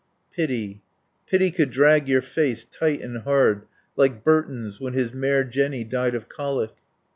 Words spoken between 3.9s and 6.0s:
like Burton's when his mare, Jenny,